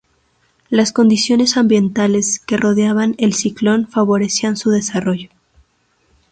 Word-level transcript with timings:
Las 0.71 0.93
condiciones 0.93 1.57
ambientales 1.57 2.39
que 2.39 2.57
rodeaban 2.57 3.13
el 3.19 3.33
ciclón 3.33 3.87
favorecieron 3.87 4.57
su 4.57 4.71
desarrollo. 4.71 5.29